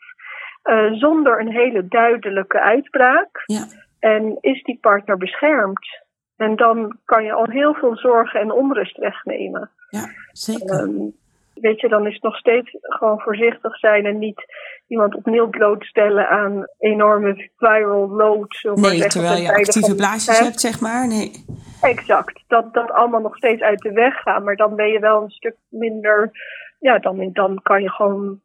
[0.64, 3.42] Uh, zonder een hele duidelijke uitbraak.
[3.46, 3.66] Ja.
[3.98, 6.02] En is die partner beschermd.
[6.42, 9.70] En dan kan je al heel veel zorgen en onrust wegnemen.
[9.88, 10.80] Ja, zeker.
[10.80, 11.12] Um,
[11.54, 14.44] weet je, dan is het nog steeds gewoon voorzichtig zijn en niet
[14.86, 18.62] iemand opnieuw blootstellen aan enorme viral loads.
[18.62, 21.06] Nee, terwijl je actieve blaasjes hebt, zeg maar.
[21.06, 21.44] Nee.
[21.80, 22.42] Exact.
[22.46, 24.44] Dat, dat allemaal nog steeds uit de weg gaan.
[24.44, 26.30] Maar dan ben je wel een stuk minder.
[26.78, 28.40] Ja, dan, dan kan je gewoon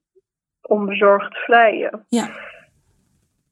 [0.61, 2.05] onbezorgd vlijen.
[2.09, 2.29] Ja.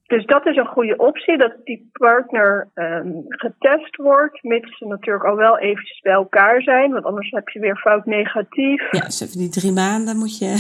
[0.08, 5.26] Dus dat is een goede optie, dat die partner um, getest wordt, mits ze natuurlijk
[5.26, 8.92] al wel eventjes bij elkaar zijn, want anders heb je weer fout negatief.
[8.92, 10.52] Ja, dus even die drie maanden moet je.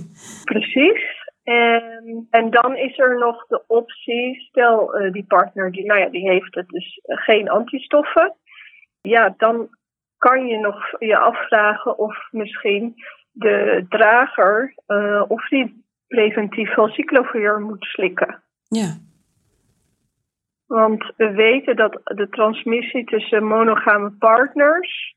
[0.52, 1.28] Precies.
[1.42, 6.08] En, en dan is er nog de optie, stel uh, die partner, die, nou ja,
[6.08, 8.34] die heeft het dus uh, geen antistoffen.
[9.00, 9.68] Ja, dan
[10.18, 12.94] kan je nog je afvragen of misschien
[13.32, 18.42] de drager, uh, of die preventief valcyclovir moet slikken.
[18.70, 18.98] Ja.
[20.66, 25.14] Want we weten dat de transmissie tussen monogame partners,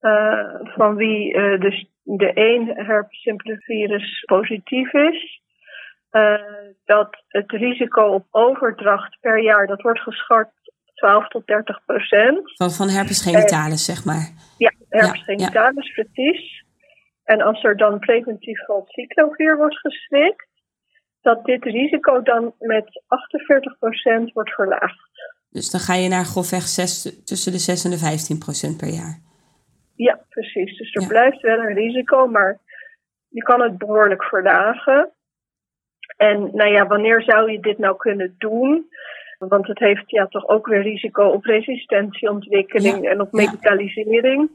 [0.00, 5.42] uh, van wie uh, dus de een herpes positief is,
[6.10, 6.34] uh,
[6.84, 10.50] dat het risico op overdracht per jaar, dat wordt geschat
[10.94, 12.56] 12 tot 30 procent.
[12.56, 14.30] Van, van herpes genitalis, zeg maar.
[14.58, 16.02] Ja, herpes genitalis, ja.
[16.02, 16.64] precies.
[17.24, 20.48] En als er dan preventief valcyclovir wordt geslikt,
[21.20, 23.02] dat dit risico dan met
[24.28, 25.08] 48% wordt verlaagd.
[25.50, 29.18] Dus dan ga je naar grofweg 6, tussen de 6 en de 15% per jaar.
[29.94, 30.78] Ja, precies.
[30.78, 31.08] Dus er ja.
[31.08, 32.58] blijft wel een risico, maar
[33.28, 35.10] je kan het behoorlijk verlagen.
[36.16, 38.88] En nou ja, wanneer zou je dit nou kunnen doen?
[39.38, 43.10] Want het heeft ja toch ook weer risico op resistentieontwikkeling ja.
[43.10, 44.50] en op medicalisering.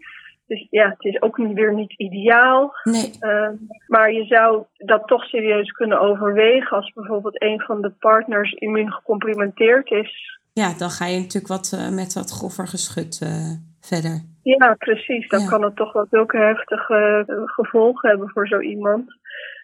[0.47, 2.73] Dus ja, het is ook weer niet ideaal.
[2.83, 3.11] Nee.
[3.19, 3.49] Uh,
[3.87, 8.91] maar je zou dat toch serieus kunnen overwegen als bijvoorbeeld een van de partners immuun
[8.91, 10.39] gecomplimenteerd is.
[10.53, 14.23] Ja, dan ga je natuurlijk wat uh, met wat groffer geschut uh, verder.
[14.43, 15.29] Ja, precies.
[15.29, 15.47] Dan ja.
[15.47, 19.05] kan het toch wel zulke heftige gevolgen hebben voor zo iemand.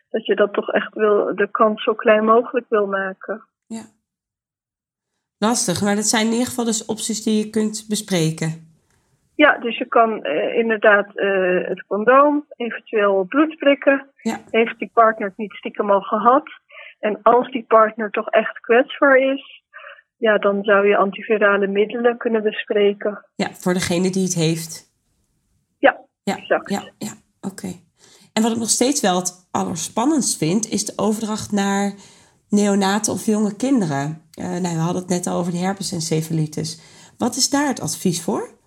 [0.09, 3.47] Dat je dat toch echt wil, de kans zo klein mogelijk wil maken.
[3.67, 3.83] Ja.
[5.37, 8.70] Lastig, maar dat zijn in ieder geval dus opties die je kunt bespreken.
[9.43, 14.08] Ja, dus je kan uh, inderdaad uh, het condoom, eventueel bloed prikken.
[14.21, 14.39] Ja.
[14.49, 16.49] Heeft die partner het niet stiekem al gehad?
[16.99, 19.63] En als die partner toch echt kwetsbaar is,
[20.17, 23.25] ja, dan zou je antivirale middelen kunnen bespreken.
[23.36, 24.91] Ja, voor degene die het heeft.
[25.80, 26.69] Ja, ja exact.
[26.69, 27.54] Ja, ja oké.
[27.54, 27.84] Okay.
[28.34, 31.93] En wat ik nog steeds wel het allerspannendst vind, is de overdracht naar
[32.49, 34.30] neonaten of jonge kinderen.
[34.39, 36.82] Uh, nou, we hadden het net al over de herpesencefalitis.
[37.17, 38.60] Wat is daar het advies voor?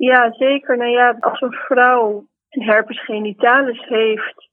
[0.00, 0.76] Ja, zeker.
[0.76, 4.48] Nou ja, als een vrouw een herpes genitalis heeft,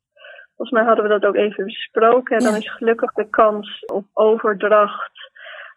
[0.56, 2.46] volgens mij hadden we dat ook even besproken, ja.
[2.46, 5.12] dan is gelukkig de kans op overdracht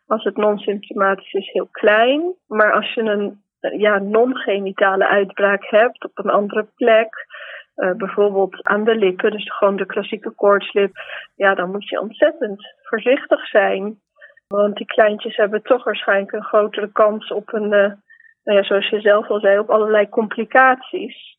[0.07, 2.35] als het non-symptomatisch is heel klein.
[2.47, 3.43] Maar als je een
[3.79, 7.27] ja, non-genitale uitbraak hebt op een andere plek,
[7.77, 10.93] uh, bijvoorbeeld aan de lippen, dus gewoon de klassieke koortslip,
[11.35, 14.01] ja, dan moet je ontzettend voorzichtig zijn.
[14.49, 17.93] Want die kleintjes hebben toch waarschijnlijk een grotere kans op een uh,
[18.45, 21.39] nou ja, zoals je zelf al zei, op allerlei complicaties.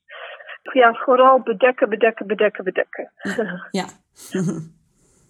[0.74, 3.12] Ja, vooral bedekken, bedekken, bedekken, bedekken.
[3.72, 3.86] Ja.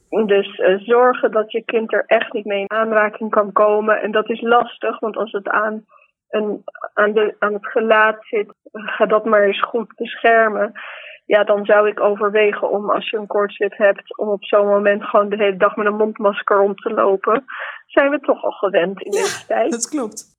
[0.26, 4.02] dus uh, zorgen dat je kind er echt niet mee in aanraking kan komen.
[4.02, 5.86] En dat is lastig, want als het aan,
[6.30, 10.72] een, aan, de, aan het gelaat zit, ga dat maar eens goed beschermen.
[11.26, 15.04] Ja, dan zou ik overwegen om als je een koortslip hebt, om op zo'n moment
[15.04, 17.46] gewoon de hele dag met een mondmasker om te lopen.
[17.86, 19.72] Zijn we toch al gewend in ja, deze tijd.
[19.72, 20.31] Dat klopt.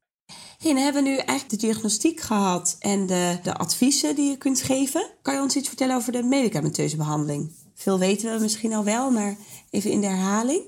[0.62, 4.62] Dan hebben we nu eigenlijk de diagnostiek gehad en de, de adviezen die je kunt
[4.62, 5.02] geven.
[5.22, 7.42] Kan je ons iets vertellen over de medicamenteuze behandeling?
[7.74, 9.34] Veel weten we misschien al wel, maar
[9.70, 10.62] even in de herhaling.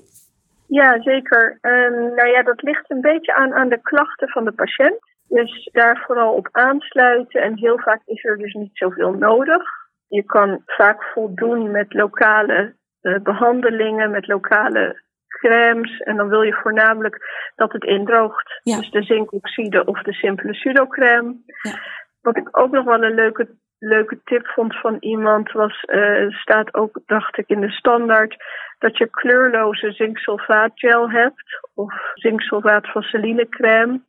[0.67, 1.57] Ja, zeker.
[1.61, 4.99] Um, nou ja, dat ligt een beetje aan, aan de klachten van de patiënt.
[5.27, 7.41] Dus daar vooral op aansluiten.
[7.41, 9.63] En heel vaak is er dus niet zoveel nodig.
[10.07, 15.03] Je kan vaak voldoen met lokale uh, behandelingen, met lokale
[15.39, 15.99] crèmes.
[15.99, 17.17] En dan wil je voornamelijk
[17.55, 18.59] dat het indroogt.
[18.63, 18.77] Ja.
[18.77, 21.35] Dus de zinkoxide of de simpele pseudocrème.
[21.61, 21.79] Ja.
[22.21, 23.47] wat ik ook nog wel een leuke,
[23.79, 28.35] leuke tip vond van iemand was, uh, staat ook, dacht ik, in de standaard,
[28.79, 34.01] dat je kleurloze zinksulfaatgel hebt of zinksulfaat vaselinecrème.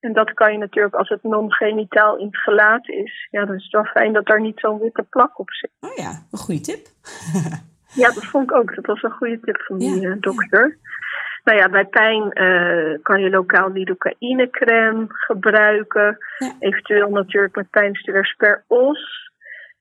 [0.00, 3.28] En dat kan je natuurlijk als het non-genitaal in het gelaat is.
[3.30, 5.70] Ja, dan is het wel fijn dat daar niet zo'n witte plak op zit.
[5.80, 6.86] Oh ja, een goede tip.
[7.94, 8.74] ja, dat vond ik ook.
[8.74, 10.78] Dat was een goede tip van die uh, dokter.
[11.44, 16.18] Nou ja, bij pijn uh, kan je lokaal lidocaïnecrème gebruiken.
[16.58, 19.30] Eventueel natuurlijk met pijnstillers per os.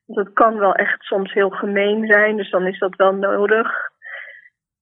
[0.06, 3.72] Dat kan wel echt soms heel gemeen zijn, dus dan is dat wel nodig.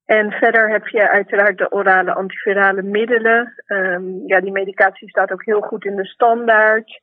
[0.05, 3.53] En verder heb je uiteraard de orale antivirale middelen.
[3.67, 6.99] Um, ja, die medicatie staat ook heel goed in de standaard.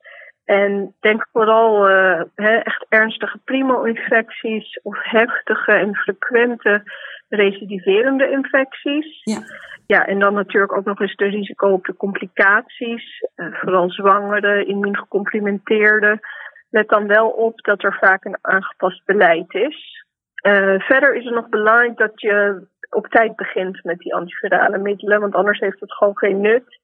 [0.58, 6.82] En denk vooral uh, echt ernstige primo-infecties of heftige en frequente
[7.28, 9.20] recidiverende infecties.
[9.22, 9.40] Ja.
[9.86, 13.26] ja, en dan natuurlijk ook nog eens de risico op de complicaties.
[13.36, 16.20] Uh, vooral zwangere, immuungecomplimenteerde.
[16.70, 20.04] Let dan wel op dat er vaak een aangepast beleid is.
[20.46, 25.20] Uh, verder is het nog belangrijk dat je op tijd begint met die antivirale middelen,
[25.20, 26.80] want anders heeft het gewoon geen nut.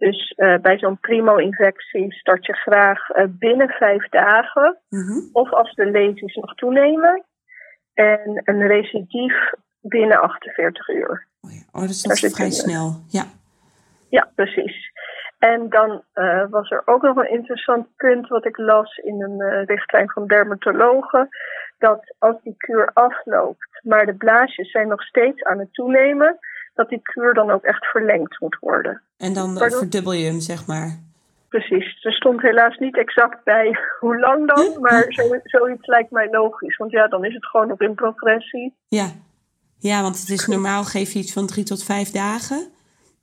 [0.00, 4.78] Dus uh, bij zo'n primo-infectie start je graag uh, binnen vijf dagen.
[4.88, 5.28] Mm-hmm.
[5.32, 7.24] Of als de lesies nog toenemen.
[7.94, 11.26] En een recidief binnen 48 uur.
[11.40, 11.62] Oh, ja.
[11.72, 13.02] oh dat is vrij snel.
[13.08, 13.24] Ja.
[14.08, 14.92] ja, precies.
[15.38, 19.64] En dan uh, was er ook nog een interessant punt wat ik las in een
[19.64, 21.28] richtlijn van dermatologen.
[21.78, 26.38] Dat als die kuur afloopt, maar de blaasjes zijn nog steeds aan het toenemen,
[26.74, 29.02] dat die kuur dan ook echt verlengd moet worden.
[29.16, 29.78] En dan Pardon?
[29.78, 30.98] verdubbel je hem, zeg maar.
[31.48, 32.04] Precies.
[32.04, 36.76] Er stond helaas niet exact bij hoe lang dan, maar zo, zoiets lijkt mij logisch.
[36.76, 38.74] Want ja, dan is het gewoon nog in progressie.
[38.88, 39.06] Ja,
[39.78, 42.68] ja want het is normaal geef je iets van drie tot vijf dagen.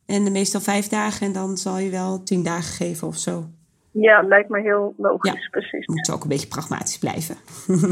[0.05, 3.45] En meestal vijf dagen en dan zal je wel tien dagen geven of zo.
[3.91, 5.85] Ja, lijkt me heel logisch, ja, precies.
[5.87, 7.35] Moet ook een beetje pragmatisch blijven.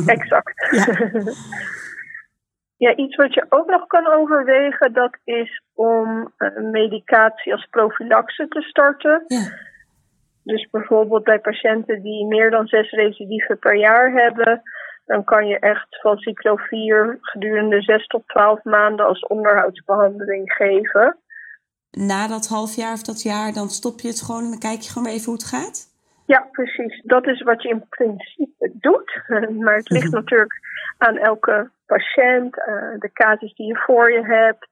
[0.06, 0.54] Exact.
[0.72, 0.86] Ja.
[2.78, 8.48] Ja, iets wat je ook nog kan overwegen, dat is om een medicatie als profilaxe
[8.48, 9.24] te starten.
[9.28, 9.64] Ja.
[10.44, 14.62] Dus bijvoorbeeld bij patiënten die meer dan zes recidieven per jaar hebben,
[15.06, 21.18] dan kan je echt van cyclovir gedurende zes tot twaalf maanden als onderhoudsbehandeling geven.
[21.92, 24.80] Na dat half jaar of dat jaar, dan stop je het gewoon en dan kijk
[24.80, 25.94] je gewoon even hoe het gaat?
[26.26, 27.02] Ja, precies.
[27.04, 29.22] Dat is wat je in principe doet.
[29.64, 30.16] Maar het ligt mhm.
[30.16, 30.54] natuurlijk
[30.98, 34.70] aan elke patiënt, uh, de casus die je voor je hebt.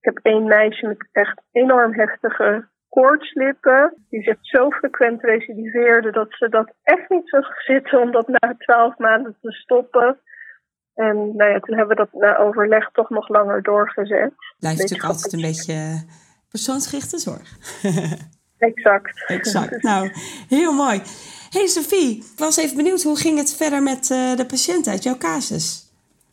[0.00, 3.94] Ik heb één meisje met echt enorm heftige koortslippen.
[4.08, 8.54] Die zich zo frequent recidiveerde dat ze dat echt niet zag zitten om dat na
[8.58, 10.20] twaalf maanden te stoppen.
[10.94, 14.32] En nou ja, toen hebben we dat na overleg toch nog langer doorgezet.
[14.58, 16.04] Blijft natuurlijk altijd een beetje
[16.48, 17.56] persoonsgerichte zorg.
[18.70, 19.24] exact.
[19.26, 19.82] Exact.
[19.90, 20.10] Nou,
[20.48, 21.00] heel mooi.
[21.50, 25.02] Hey Sophie, ik was even benieuwd, hoe ging het verder met uh, de patiënt uit
[25.02, 25.85] jouw casus?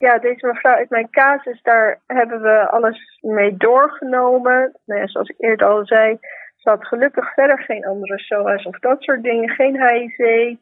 [0.05, 4.79] Ja, deze mevrouw uit mijn casus, daar hebben we alles mee doorgenomen.
[4.85, 6.17] Nou ja, zoals ik eerder al zei,
[6.55, 10.55] ze had gelukkig verder geen andere SOA's of dat soort dingen, geen HIV.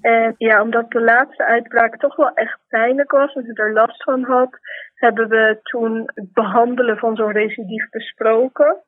[0.00, 4.02] En ja, omdat de laatste uitbraak toch wel echt pijnlijk was en ze er last
[4.02, 4.58] van had,
[4.94, 8.82] hebben we toen het behandelen van zo'n recidief besproken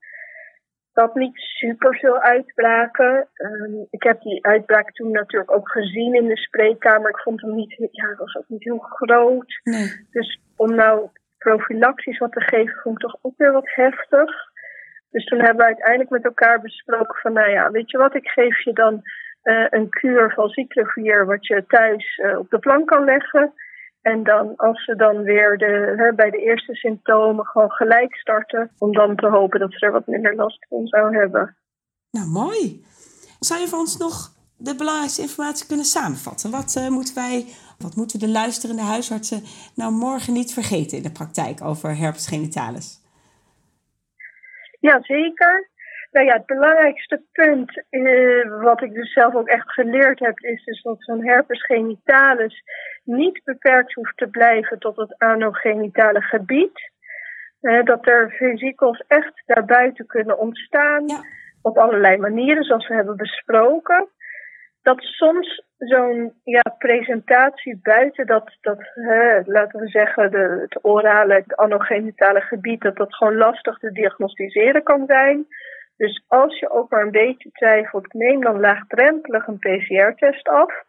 [0.93, 3.29] dat niet super veel uitbraken.
[3.37, 7.11] Um, ik heb die uitbraak toen natuurlijk ook gezien in de spreekkamer.
[7.11, 9.61] Ik vond hem niet, ja, het was ook niet heel groot.
[9.63, 10.07] Nee.
[10.11, 14.31] Dus om nou profilaxies wat te geven, vond ik toch ook weer wat heftig.
[15.11, 18.29] Dus toen hebben we uiteindelijk met elkaar besproken van, nou ja, weet je wat, ik
[18.29, 19.03] geef je dan
[19.43, 23.53] uh, een kuur van cyclovier wat je thuis uh, op de plank kan leggen.
[24.03, 28.71] En dan als ze dan weer de, hè, bij de eerste symptomen gewoon gelijk starten,
[28.79, 31.57] om dan te hopen dat ze er wat minder last van zou hebben.
[32.11, 32.85] Nou, mooi.
[33.39, 36.51] Zou je voor ons nog de belangrijkste informatie kunnen samenvatten?
[36.51, 37.45] Wat uh, moeten wij,
[37.79, 39.43] wat moeten de luisterende huisartsen
[39.75, 43.01] nou morgen niet vergeten in de praktijk over herpes genitalis?
[44.81, 45.71] Ja, zeker.
[46.13, 50.65] Nou ja, het belangrijkste punt, uh, wat ik dus zelf ook echt geleerd heb, is
[50.65, 52.63] dus dat zo'n herpes genitalis
[53.05, 56.91] niet beperkt hoeft te blijven tot het anogenitale gebied.
[57.61, 61.05] Uh, dat er vesicels echt daarbuiten kunnen ontstaan
[61.63, 64.09] op allerlei manieren, zoals we hebben besproken.
[64.83, 68.79] Dat soms zo'n ja, presentatie buiten dat, dat
[69.45, 74.83] laten we zeggen, de, het orale, het anogenitale gebied, dat dat gewoon lastig te diagnosticeren
[74.83, 75.47] kan zijn.
[75.97, 80.85] Dus als je ook maar een beetje twijfelt, neem dan laagdrempelig een PCR-test af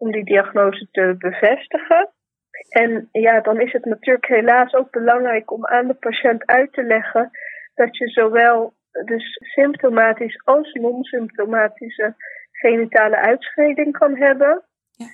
[0.00, 2.10] om die diagnose te bevestigen.
[2.68, 6.82] En ja, dan is het natuurlijk helaas ook belangrijk om aan de patiënt uit te
[6.82, 7.30] leggen
[7.74, 8.74] dat je zowel
[9.04, 12.14] dus symptomatisch als non-symptomatische
[12.52, 14.62] genitale uitscheiding kan hebben.
[14.90, 15.06] Ja.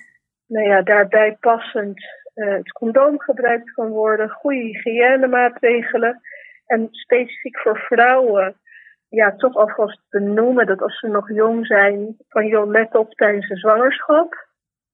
[0.47, 6.21] Nou ja, daarbij passend uh, het condoom gebruikt kan worden, goede hygiënemaatregelen.
[6.65, 8.59] En specifiek voor vrouwen,
[9.09, 13.47] ja, toch alvast benoemen dat als ze nog jong zijn, van joh, let op tijdens
[13.47, 14.46] de zwangerschap.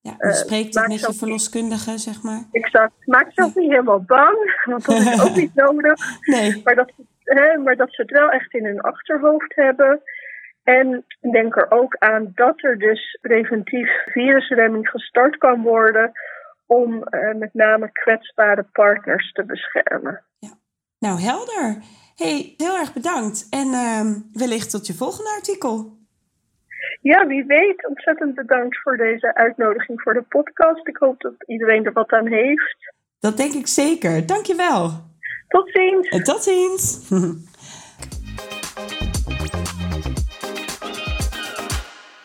[0.03, 2.43] Ja, spreekt het met je verloskundige, zeg maar.
[2.51, 2.93] Exact.
[3.05, 4.37] Maak zelf niet helemaal bang,
[4.69, 5.99] want dat is ook niet nodig.
[6.21, 6.61] Nee.
[6.63, 6.91] Maar dat,
[7.23, 10.01] hè, maar dat ze het wel echt in hun achterhoofd hebben.
[10.63, 16.11] En denk er ook aan dat er dus preventief virusremming gestart kan worden
[16.65, 20.23] om uh, met name kwetsbare partners te beschermen.
[20.39, 20.49] Ja.
[20.99, 21.77] Nou, helder.
[22.15, 23.47] hey, heel erg bedankt.
[23.49, 26.01] En uh, wellicht tot je volgende artikel.
[27.01, 27.87] Ja, wie weet.
[27.87, 30.87] Ontzettend bedankt voor deze uitnodiging voor de podcast.
[30.87, 32.91] Ik hoop dat iedereen er wat aan heeft.
[33.19, 34.25] Dat denk ik zeker.
[34.25, 34.91] Dankjewel.
[35.47, 36.09] Tot ziens.
[36.09, 37.09] En tot ziens.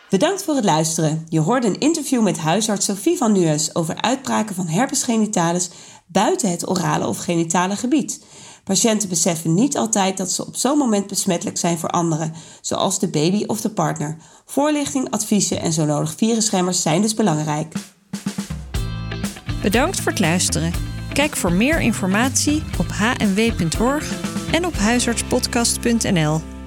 [0.09, 1.25] Bedankt voor het luisteren.
[1.27, 5.71] Je hoorde een interview met huisarts Sophie van Nues over uitbraken van herpes genitalis
[6.07, 8.25] buiten het orale of genitale gebied.
[8.63, 13.07] Patiënten beseffen niet altijd dat ze op zo'n moment besmettelijk zijn voor anderen, zoals de
[13.07, 14.17] baby of de partner.
[14.45, 17.73] Voorlichting, adviezen en zo nodig virusschermers zijn dus belangrijk.
[19.61, 20.71] Bedankt voor het luisteren.
[21.13, 24.11] Kijk voor meer informatie op hnw.org
[24.51, 26.58] en op huisartspodcast.nl.